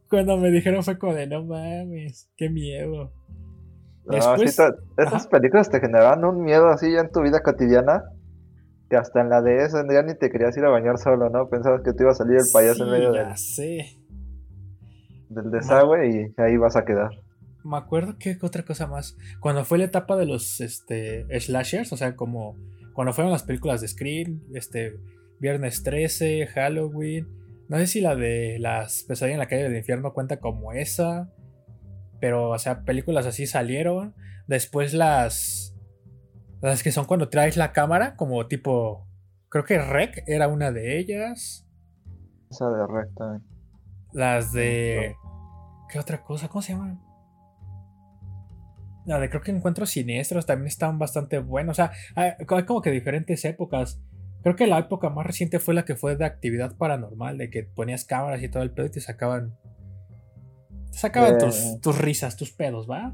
[0.10, 3.12] Cuando me dijeron fue como de, no mames, qué miedo.
[4.98, 8.04] esas películas te generaban un miedo así ya en tu vida cotidiana
[8.96, 11.50] hasta en la de eso ya ni te querías ir a bañar solo, ¿no?
[11.50, 13.20] Pensabas que te iba a salir el payaso en medio de.
[13.20, 13.98] Ya sé.
[15.30, 17.12] del desagüe y ahí vas a quedar.
[17.64, 19.16] Me acuerdo que otra cosa más.
[19.40, 22.58] Cuando fue la etapa de los este, slashers, o sea, como
[22.94, 25.00] cuando fueron las películas de Scream, este,
[25.40, 27.28] Viernes 13, Halloween.
[27.68, 31.30] No sé si la de las pesadillas en la calle del infierno cuenta como esa.
[32.20, 34.14] Pero, o sea, películas así salieron.
[34.48, 35.73] Después las.
[36.64, 39.06] Las que son cuando traes la cámara, como tipo.
[39.50, 41.68] Creo que Rec era una de ellas.
[42.50, 43.44] Esa de Rec también.
[44.14, 45.14] Las de.
[45.90, 46.48] ¿Qué otra cosa?
[46.48, 47.02] ¿Cómo se llaman?
[49.06, 51.74] La de creo que encuentros siniestros también están bastante buenos.
[51.74, 54.02] O sea, hay, como que diferentes épocas.
[54.42, 57.64] Creo que la época más reciente fue la que fue de actividad paranormal, de que
[57.64, 59.54] ponías cámaras y todo el pedo y te sacaban.
[60.94, 63.14] Te sacaban tus, tus, risas, tus pedos, ¿va?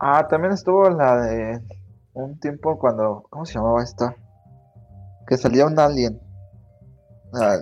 [0.00, 1.81] Ah, también estuvo la de.
[2.14, 3.24] Un tiempo cuando.
[3.30, 4.14] ¿Cómo se llamaba esta?
[5.26, 6.20] Que salía un alien.
[7.34, 7.56] Ah,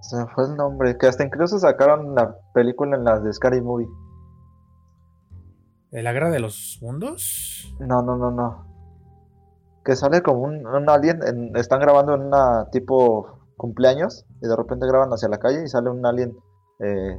[0.00, 0.96] Se me fue el nombre.
[0.96, 3.88] Que hasta incluso sacaron la película en las de Scary Movie.
[5.90, 7.74] ¿La guerra de los mundos?
[7.80, 8.66] No, no, no, no.
[9.84, 11.20] Que sale como un, alien.
[11.56, 15.90] están grabando en una tipo cumpleaños y de repente graban hacia la calle y sale
[15.90, 16.34] un alien
[16.78, 17.18] eh,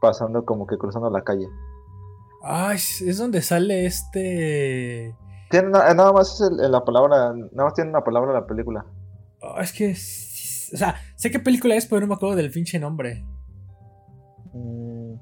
[0.00, 1.48] pasando como que cruzando la calle.
[2.42, 5.14] Ay, es donde sale este.
[5.50, 7.32] Tiene nada más es la palabra.
[7.32, 8.84] Nada más tiene una palabra la película.
[9.42, 9.92] Ah, es que.
[9.92, 13.24] O sea, sé qué película es, pero no me acuerdo del pinche nombre.
[14.52, 15.14] Mm,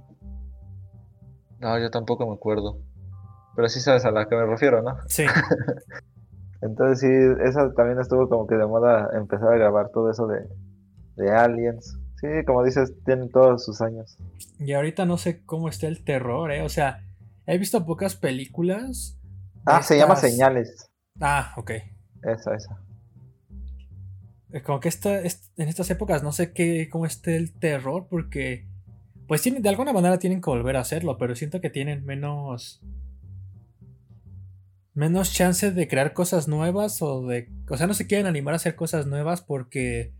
[1.60, 2.78] no, yo tampoco me acuerdo.
[3.56, 4.96] Pero sí sabes a la que me refiero, ¿no?
[5.06, 5.24] Sí.
[6.62, 7.08] Entonces sí,
[7.46, 10.48] esa también estuvo como que de moda empezar a grabar todo eso de,
[11.16, 11.98] de aliens.
[12.24, 14.16] Sí, como dices, tienen todos sus años.
[14.58, 16.62] Y ahorita no sé cómo está el terror, ¿eh?
[16.62, 17.04] O sea,
[17.46, 19.18] he visto pocas películas.
[19.66, 20.90] Ah, se llama Señales.
[21.20, 21.72] Ah, ok.
[22.22, 22.80] Esa, esa.
[24.64, 28.66] Como que esta, en estas épocas no sé qué, cómo esté el terror, porque
[29.28, 32.80] pues tienen, de alguna manera tienen que volver a hacerlo, pero siento que tienen menos.
[34.94, 37.50] Menos chances de crear cosas nuevas o de.
[37.68, 40.14] O sea, no se quieren animar a hacer cosas nuevas porque.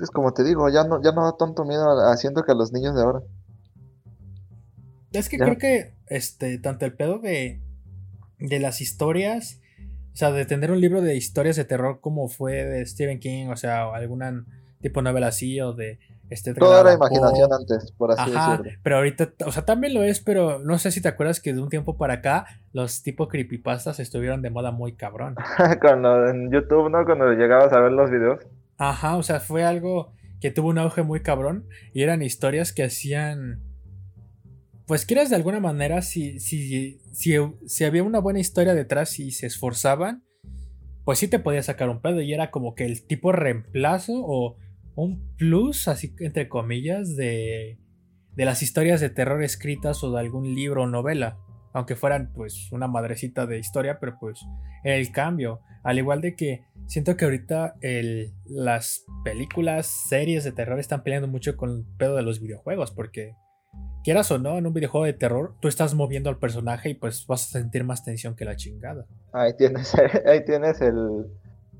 [0.00, 2.72] Es como te digo, ya no, ya no da tanto miedo haciendo que a los
[2.72, 3.20] niños de ahora.
[5.12, 7.60] Es que creo que este, tanto el pedo de,
[8.38, 9.60] de las historias,
[10.12, 13.48] o sea, de tener un libro de historias de terror como fue de Stephen King,
[13.48, 14.44] o sea, alguna
[14.80, 18.78] tipo novela así, o de este, Toda la imaginación antes, por así decirlo.
[18.82, 21.60] Pero ahorita, o sea, también lo es, pero no sé si te acuerdas que de
[21.60, 25.36] un tiempo para acá los tipo creepypastas estuvieron de moda muy cabrón.
[25.80, 27.04] Cuando en YouTube, ¿no?
[27.04, 28.40] Cuando llegabas a ver los videos.
[28.78, 32.84] Ajá, o sea, fue algo que tuvo un auge muy cabrón y eran historias que
[32.84, 33.62] hacían...
[34.86, 37.34] Pues quieras de alguna manera, si, si, si,
[37.66, 40.22] si había una buena historia detrás y se esforzaban,
[41.04, 44.56] pues sí te podía sacar un pedo y era como que el tipo reemplazo o
[44.94, 47.78] un plus, así entre comillas, de,
[48.34, 51.38] de las historias de terror escritas o de algún libro o novela.
[51.72, 54.40] Aunque fueran pues una madrecita de historia, pero pues
[54.84, 55.60] el cambio.
[55.82, 61.28] Al igual de que siento que ahorita el, las películas, series de terror están peleando
[61.28, 62.90] mucho con el pedo de los videojuegos.
[62.90, 63.34] Porque
[64.04, 67.26] quieras o no, en un videojuego de terror, tú estás moviendo al personaje y pues
[67.26, 69.06] vas a sentir más tensión que la chingada.
[69.32, 69.94] Ahí tienes,
[70.26, 71.26] ahí tienes el,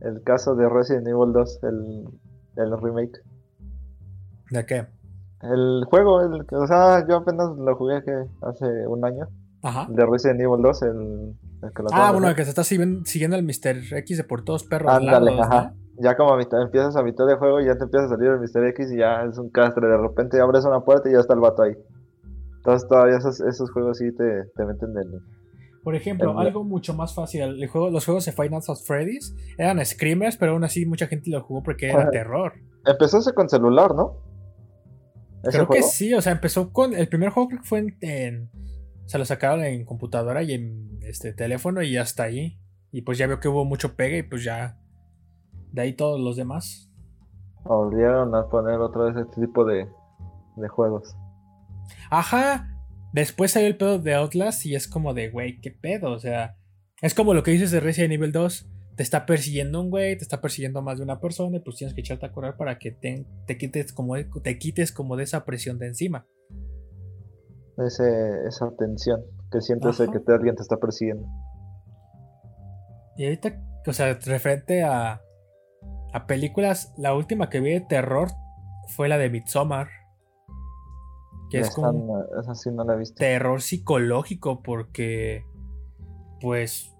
[0.01, 2.05] el caso de Resident Evil 2, el
[2.57, 3.23] el remake.
[4.51, 4.87] ¿De qué?
[5.43, 8.03] El juego, el, o sea, yo apenas lo jugué
[8.43, 9.29] hace un año.
[9.63, 9.87] Ajá.
[9.91, 13.97] De Resident Evil 2, el, que Ah, bueno, que se está siguiendo el Mr.
[13.99, 14.93] X de por todos perros.
[14.93, 15.75] Ándale, ajá.
[15.99, 18.29] Ya como a mitad, empiezas a mitad de juego y ya te empieza a salir
[18.29, 18.67] el Mr.
[18.69, 19.89] X y ya es un castre.
[19.89, 21.73] De repente abres una puerta y ya está el vato ahí.
[22.57, 25.03] Entonces todavía esos, esos juegos sí te, te meten de...
[25.83, 27.43] Por ejemplo, algo mucho más fácil.
[27.43, 31.31] El juego, los juegos de Final Fantasy Freddy's eran screamers, pero aún así mucha gente
[31.31, 32.55] lo jugó porque era terror.
[32.85, 34.17] Empezóse con celular, ¿no?
[35.45, 36.93] Creo que sí, o sea, empezó con.
[36.93, 38.51] El primer juego creo que fue en.
[39.07, 42.61] Se lo sacaron en computadora y en este teléfono y hasta ahí.
[42.93, 44.79] Y pues ya veo que hubo mucho pega y pues ya.
[45.73, 46.91] De ahí todos los demás.
[47.65, 49.89] Volvieron a poner otra vez este tipo de,
[50.57, 51.15] de juegos.
[52.11, 52.77] Ajá,
[53.17, 56.13] Después salió el pedo de Outlast y es como de, güey, ¿qué pedo?
[56.13, 56.59] O sea,
[57.01, 58.69] es como lo que dices de Resident Evil 2.
[58.95, 61.95] Te está persiguiendo un güey, te está persiguiendo más de una persona y pues tienes
[61.95, 63.25] que echarte a correr para que te,
[63.57, 66.27] quites, como, te quites como de esa presión de encima.
[67.79, 71.27] Ese, esa tensión que sientes de que te, alguien te está persiguiendo.
[73.17, 75.21] Y ahorita, o sea, referente a,
[76.13, 78.29] a películas, la última que vi de terror
[78.89, 79.89] fue la de Midsommar.
[81.51, 82.25] Que es como
[83.15, 85.45] terror psicológico porque
[86.41, 86.93] pues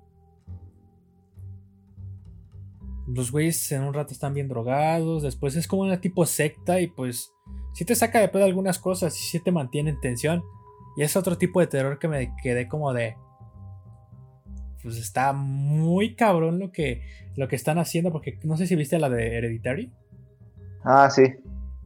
[3.07, 6.89] los güeyes en un rato están bien drogados, después es como una tipo secta y
[6.89, 7.33] pues
[7.73, 10.43] sí te saca de pedo algunas cosas y sí te mantiene en tensión.
[10.97, 13.17] Y es otro tipo de terror que me quedé como de...
[14.83, 17.03] Pues está muy cabrón lo que,
[17.35, 19.93] lo que están haciendo, porque no sé si viste la de Hereditary.
[20.85, 21.25] Ah, sí.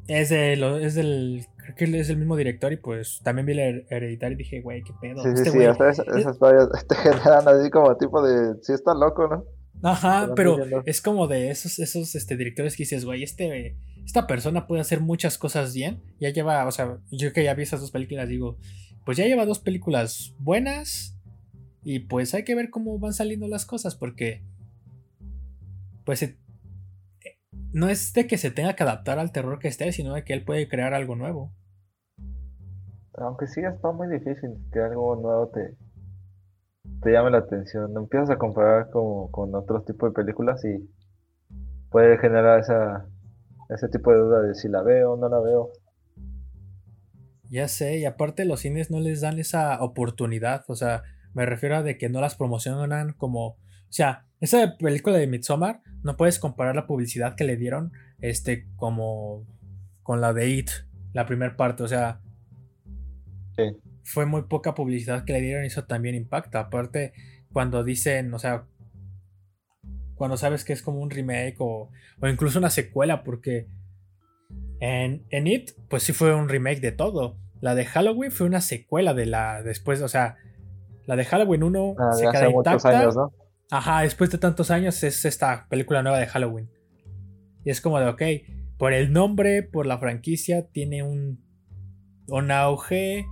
[0.06, 0.52] Es, de
[0.84, 1.46] es del.
[1.56, 4.82] Creo que es el mismo director y pues también vi la Hereditary y dije, güey,
[4.82, 5.22] qué pedo.
[5.22, 5.98] Sí, sí, este sí, esas,
[6.32, 8.54] historias te generan así como tipo de.
[8.62, 9.44] Sí, está loco, ¿no?
[9.82, 14.66] Ajá, pero es como de esos, esos este, directores que dices, güey, este, esta persona
[14.66, 16.02] puede hacer muchas cosas bien.
[16.20, 18.58] Ya lleva, o sea, yo que ya vi esas dos películas, digo,
[19.10, 21.18] pues ya lleva dos películas buenas.
[21.82, 24.44] Y pues hay que ver cómo van saliendo las cosas, porque
[26.06, 26.32] pues
[27.72, 30.32] no es de que se tenga que adaptar al terror que esté, sino de que
[30.32, 31.50] él puede crear algo nuevo.
[33.14, 35.76] Aunque sí está muy difícil que algo nuevo te,
[37.02, 37.92] te llame la atención.
[37.96, 40.88] Empiezas a comparar como, con otros tipos de películas y
[41.90, 43.08] puede generar esa,
[43.70, 45.72] ese tipo de duda de si la veo o no la veo.
[47.50, 51.02] Ya sé, y aparte los cines no les dan esa oportunidad, o sea,
[51.34, 53.58] me refiero a de que no las promocionan como, o
[53.88, 59.44] sea, esa película de Midsommar no puedes comparar la publicidad que le dieron este como
[60.04, 60.70] con la de It,
[61.12, 62.20] la primera parte, o sea,
[64.04, 66.60] fue muy poca publicidad que le dieron y eso también impacta.
[66.60, 67.12] Aparte,
[67.52, 68.64] cuando dicen, o sea,
[70.14, 73.68] cuando sabes que es como un remake o, o incluso una secuela, porque
[74.80, 77.36] en, en, It, pues sí fue un remake de todo.
[77.60, 80.36] La de Halloween fue una secuela de la después, o sea,
[81.06, 83.00] la de Halloween 1 ah, se queda intacta.
[83.00, 83.32] Años, ¿no?
[83.70, 86.70] Ajá, después de tantos años es esta película nueva de Halloween.
[87.64, 88.22] Y es como de, ok,
[88.78, 91.44] por el nombre, por la franquicia, tiene un,
[92.28, 93.26] un auge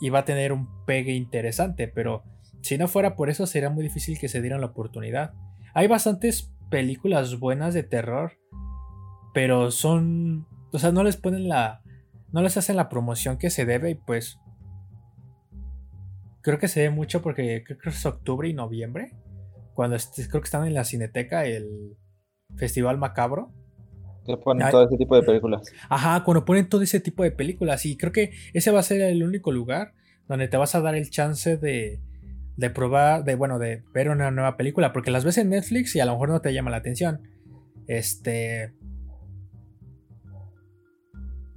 [0.00, 2.22] y va a tener un pegue interesante, pero
[2.62, 5.34] si no fuera por eso sería muy difícil que se dieran la oportunidad.
[5.74, 8.32] Hay bastantes películas buenas de terror,
[9.34, 10.46] pero son,
[10.76, 11.82] o sea, no les ponen la,
[12.32, 14.38] no les hacen la promoción que se debe y pues
[16.42, 19.12] creo que se ve mucho porque creo que es octubre y noviembre
[19.76, 21.96] cuando creo que están en la Cineteca, el
[22.56, 23.52] Festival Macabro.
[24.24, 25.70] Que ponen todo ese tipo de películas.
[25.88, 27.84] Ajá, cuando ponen todo ese tipo de películas.
[27.84, 29.92] Y creo que ese va a ser el único lugar
[30.28, 32.00] donde te vas a dar el chance de,
[32.56, 34.92] de probar, de bueno, de ver una nueva película.
[34.92, 37.20] Porque las ves en Netflix y a lo mejor no te llama la atención.
[37.86, 38.72] Este.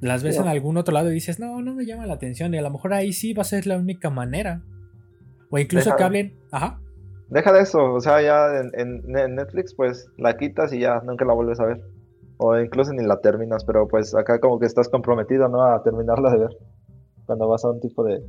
[0.01, 2.53] Las ves en algún otro lado y dices, no, no me llama la atención.
[2.53, 4.63] Y a lo mejor ahí sí va a ser la única manera.
[5.49, 6.39] O incluso que hablen.
[6.51, 6.79] Ajá
[7.29, 9.03] deja de eso, o sea, ya en,
[9.35, 11.81] Netflix pues la quitas y ya nunca la vuelves a ver.
[12.38, 15.62] O incluso ni la terminas, pero pues acá como que estás comprometido, ¿no?
[15.62, 16.57] A terminarla de ver.
[17.25, 18.23] Cuando vas a un tipo de...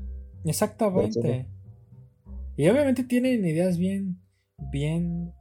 [0.44, 1.46] Exactamente.
[2.56, 4.20] y obviamente tienen ideas bien,
[4.72, 5.32] bien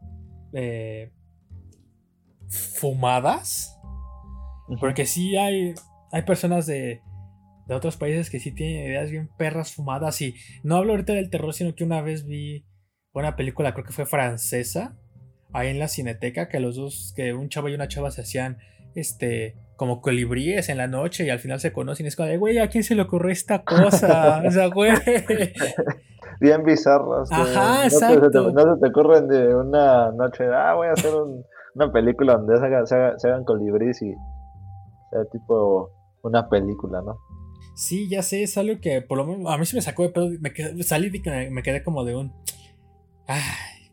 [0.54, 1.12] eh,
[2.48, 3.76] fumadas.
[4.80, 5.74] Porque sí hay,
[6.12, 7.02] hay personas de,
[7.68, 10.22] de otros países que sí tienen ideas bien perras fumadas.
[10.22, 12.66] Y no hablo ahorita del terror, sino que una vez vi
[13.14, 14.98] una película, creo que fue francesa,
[15.54, 18.58] ahí en la cineteca, que los dos, que un chavo y una chava se hacían,
[18.96, 22.06] este, como colibríes en la noche y al final se conocen.
[22.06, 24.42] Y es como güey, ¿a quién se le ocurrió esta cosa?
[24.48, 24.92] o sea, güey.
[26.40, 27.32] Bien bizarros.
[27.32, 28.52] Ajá, exacto.
[28.52, 31.12] no se te ocurren de una noche, ah, voy a hacer
[31.76, 34.14] una película donde se hagan, se hagan, colibríes y
[35.12, 35.92] sea tipo
[36.24, 37.20] una película, ¿no?
[37.76, 40.10] Sí, ya sé, es algo que por lo menos a mí se me sacó de
[40.10, 40.30] pedo.
[40.42, 42.34] Me quedé, salí y me quedé como de un.
[43.28, 43.92] Ay.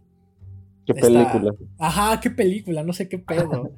[0.87, 1.55] Qué película.
[1.79, 3.71] Ajá, qué película, no sé qué pedo.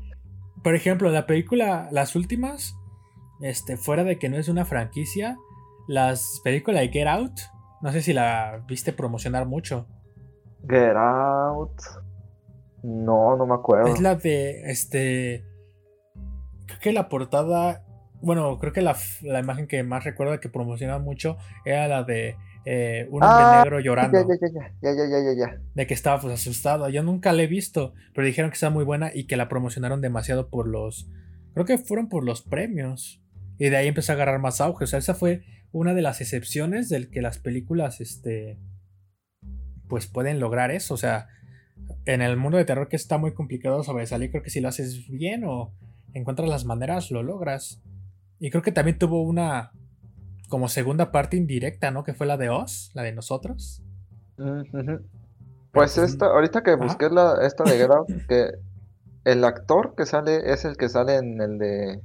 [0.62, 2.76] Por ejemplo, la película, las últimas,
[3.40, 5.36] este, fuera de que no es una franquicia,
[5.88, 7.40] las películas de Get Out,
[7.80, 9.86] no sé si la viste promocionar mucho.
[10.68, 11.80] Get Out.
[12.82, 13.92] No, no me acuerdo.
[13.92, 15.44] Es la de, este,
[16.66, 17.84] creo que la portada,
[18.20, 22.36] bueno, creo que la, la imagen que más recuerdo que promocionaba mucho era la de
[22.64, 24.18] eh, un hombre ah, negro llorando.
[24.18, 24.36] Ya,
[24.82, 26.88] ya, ya, ya, ya, De que estaba pues asustado.
[26.88, 30.00] Yo nunca la he visto, pero dijeron que estaba muy buena y que la promocionaron
[30.00, 31.10] demasiado por los.
[31.54, 33.20] Creo que fueron por los premios.
[33.58, 34.84] Y de ahí empezó a agarrar más auge.
[34.84, 35.42] O sea, esa fue
[35.72, 38.58] una de las excepciones del que las películas, este.
[39.88, 40.94] Pues pueden lograr eso.
[40.94, 41.26] O sea,
[42.04, 45.08] en el mundo de terror que está muy complicado sobresalir, creo que si lo haces
[45.08, 45.74] bien o
[46.14, 47.80] encuentras las maneras, lo logras.
[48.38, 49.72] Y creo que también tuvo una
[50.48, 52.04] como segunda parte indirecta, ¿no?
[52.04, 53.82] Que fue la de Oz, la de nosotros.
[54.36, 54.66] Pues,
[55.72, 58.50] pues esta, ahorita que busqué la, esta de Get que
[59.24, 62.02] el actor que sale es el que sale en el de.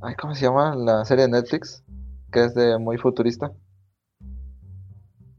[0.00, 0.76] Ay, ¿cómo se llama?
[0.76, 1.82] La serie de Netflix,
[2.30, 3.52] que es de muy futurista.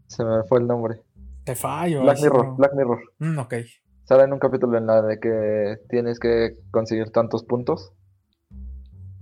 [0.08, 1.02] Se me fue el nombre.
[1.44, 2.02] Te fallo.
[2.02, 3.00] Black Mirror, Black Mirror.
[3.20, 3.54] Mm, ok.
[4.06, 7.92] Sale en un capítulo en la de que tienes que conseguir tantos puntos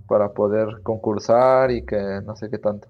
[0.06, 2.88] para poder concursar y que no sé qué tanto.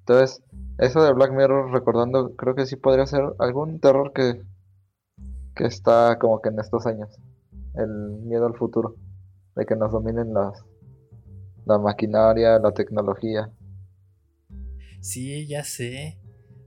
[0.00, 0.42] Entonces,
[0.78, 4.42] eso de Black Mirror, recordando, creo que sí podría ser algún terror que,
[5.54, 7.08] que está como que en estos años.
[7.74, 7.88] El
[8.24, 8.96] miedo al futuro,
[9.56, 10.62] de que nos dominen las,
[11.64, 13.50] la maquinaria, la tecnología.
[15.00, 16.19] Sí, ya sé.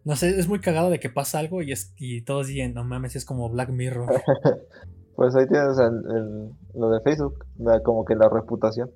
[0.06, 2.84] No sé, es muy cagado de que pasa algo y, es, y todos dicen, no
[2.84, 4.10] mames, es como Black Mirror.
[5.16, 7.45] pues ahí tienes el, lo de Facebook,
[7.84, 8.91] como que la reputación.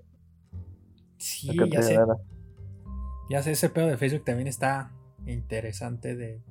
[1.18, 1.97] Sí, ya sé.
[3.30, 4.91] Ya sé, ese pedo de Facebook también está
[5.26, 6.41] interesante de,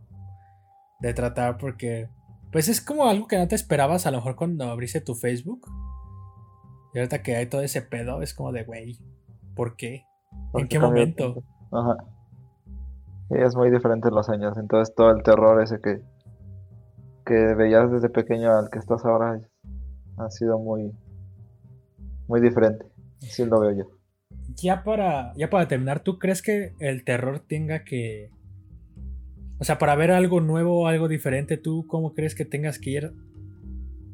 [1.01, 2.09] de tratar porque
[2.53, 5.69] pues es como algo que no te esperabas a lo mejor cuando abriste tu Facebook.
[6.95, 8.99] Y ahorita que hay todo ese pedo, es como de, güey,
[9.55, 10.07] ¿por qué?
[10.55, 11.43] ¿En qué momento?
[11.71, 11.97] Ajá.
[13.31, 14.57] Es muy diferente en los años.
[14.57, 16.01] Entonces todo el terror ese que,
[17.24, 19.41] que veías desde pequeño al que estás ahora
[20.18, 20.93] ha sido muy,
[22.29, 22.87] muy diferente.
[23.22, 23.97] Así lo veo yo
[24.55, 28.31] ya para, ya para terminar, ¿tú crees que el terror tenga que...
[29.59, 33.12] O sea, para ver algo nuevo, algo diferente, ¿tú cómo crees que tengas que ir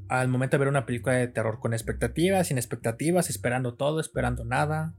[0.09, 1.59] al momento de ver una película de terror?
[1.59, 4.95] ¿Con expectativas, sin expectativas, esperando todo, esperando nada?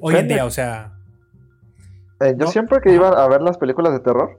[0.00, 0.97] Hoy en día, o sea...
[2.20, 4.38] Eh, yo siempre que iba a ver las películas de terror,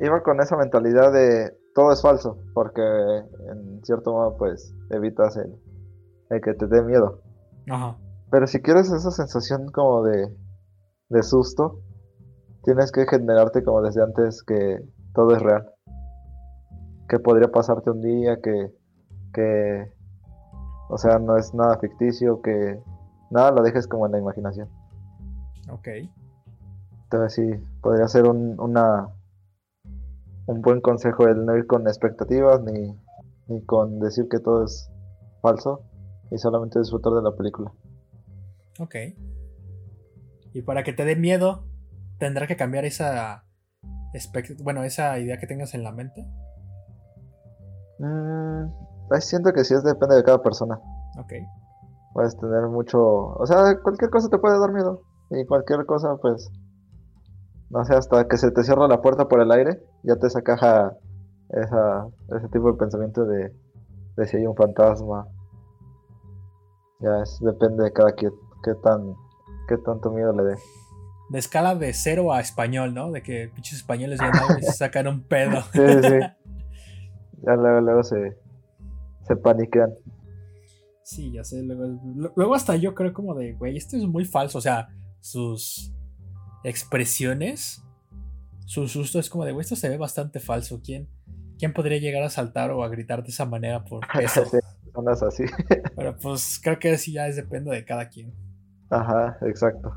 [0.00, 5.54] iba con esa mentalidad de todo es falso, porque en cierto modo pues evitas el,
[6.30, 7.20] el que te dé miedo.
[7.70, 7.96] Ajá.
[8.30, 10.28] Pero si quieres esa sensación como de,
[11.08, 11.80] de susto,
[12.64, 14.80] tienes que generarte como desde antes que
[15.14, 15.70] todo es real.
[17.08, 18.72] Que podría pasarte un día, que,
[19.32, 19.92] que,
[20.88, 22.82] o sea, no es nada ficticio, que
[23.30, 24.68] nada lo dejes como en la imaginación.
[25.70, 25.88] Ok.
[27.04, 29.08] Entonces sí, podría ser un, una,
[30.46, 32.96] un buen consejo el no ir con expectativas ni,
[33.48, 34.90] ni con decir que todo es
[35.42, 35.82] falso
[36.30, 37.72] y solamente disfrutar de la película.
[38.78, 38.94] Ok.
[40.52, 41.64] Y para que te dé miedo,
[42.18, 43.44] tendrá que cambiar esa.
[44.62, 46.24] Bueno, esa idea que tengas en la mente.
[47.98, 48.68] Mm,
[49.20, 50.78] siento que sí, es depende de cada persona.
[51.18, 51.32] Ok.
[52.12, 53.00] Puedes tener mucho.
[53.00, 55.02] O sea, cualquier cosa te puede dar miedo.
[55.30, 56.48] Y cualquier cosa, pues.
[57.70, 60.96] No sé, hasta que se te cierra la puerta por el aire, ya te saca
[61.50, 62.06] esa,
[62.36, 63.52] ese tipo de pensamiento de,
[64.16, 65.26] de si hay un fantasma.
[67.00, 69.14] Ya es, depende de cada quien qué tan
[69.68, 70.56] qué tanto miedo le dé.
[71.30, 73.10] De escala de cero a español, ¿no?
[73.10, 75.60] De que pinches españoles ya no se sacan un pedo.
[75.72, 76.18] Sí, sí.
[77.46, 78.38] Ya luego, luego se,
[79.26, 79.92] se paniquean.
[81.02, 81.62] Sí, ya sé.
[81.62, 82.00] Luego,
[82.34, 84.56] luego hasta yo creo como de, güey, esto es muy falso.
[84.56, 84.88] O sea,
[85.20, 85.92] sus
[86.64, 87.84] expresiones,
[88.66, 90.80] su susto es como de, güey, esto se ve bastante falso.
[90.82, 91.08] ¿Quién,
[91.58, 94.42] quién podría llegar a saltar o a gritar de esa manera por eso?
[94.84, 95.44] Personas así.
[95.96, 98.34] Pero pues creo que sí ya es depende de cada quien.
[98.90, 99.92] Ajá, exacto.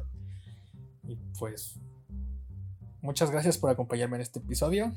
[1.04, 1.80] Y pues,
[3.02, 4.88] muchas gracias por acompañarme en este episodio.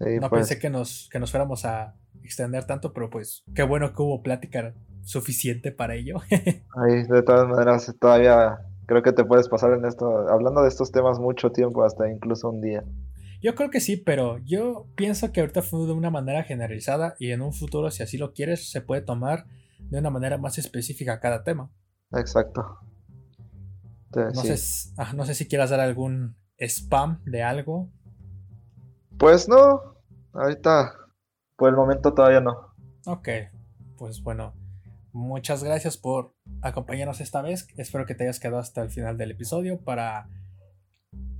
[0.00, 0.30] no pues.
[0.30, 4.22] pensé que nos, que nos fuéramos a extender tanto, pero pues qué bueno que hubo
[4.22, 6.20] plática suficiente para ello.
[6.30, 10.90] Ay, de todas maneras, todavía creo que te puedes pasar en esto, hablando de estos
[10.92, 12.84] temas mucho tiempo, hasta incluso un día.
[13.42, 17.32] Yo creo que sí, pero yo pienso que ahorita fue de una manera generalizada y
[17.32, 19.46] en un futuro, si así lo quieres, se puede tomar
[19.78, 21.70] de una manera más específica cada tema.
[22.12, 22.78] Exacto.
[24.14, 27.90] No, sé, ah, no sé si quieras dar algún spam de algo.
[29.18, 29.96] Pues no,
[30.32, 30.94] ahorita
[31.56, 32.74] por el momento todavía no.
[33.06, 33.28] Ok,
[33.98, 34.54] pues bueno,
[35.16, 37.66] muchas gracias por acompañarnos esta vez.
[37.76, 40.28] Espero que te hayas quedado hasta el final del episodio para,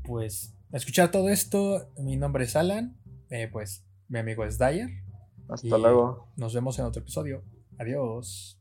[0.02, 1.90] pues, escuchar todo esto.
[1.98, 2.96] Mi nombre es Alan,
[3.28, 4.88] eh, pues mi amigo es Dyer.
[5.48, 6.32] Hasta luego.
[6.36, 7.44] Nos vemos en otro episodio.
[7.78, 8.58] Adiós.